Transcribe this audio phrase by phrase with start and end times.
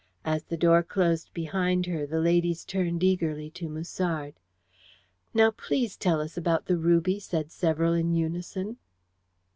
[0.25, 4.33] As the door closed behind her the ladies turned eagerly to Musard.
[5.31, 8.77] "Now, please, tell us about the ruby," said several in unison.